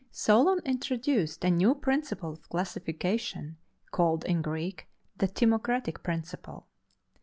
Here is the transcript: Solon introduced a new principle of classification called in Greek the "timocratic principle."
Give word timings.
Solon 0.09 0.61
introduced 0.65 1.45
a 1.45 1.51
new 1.51 1.75
principle 1.75 2.31
of 2.33 2.49
classification 2.49 3.57
called 3.91 4.25
in 4.25 4.41
Greek 4.41 4.87
the 5.17 5.27
"timocratic 5.27 6.01
principle." 6.01 6.65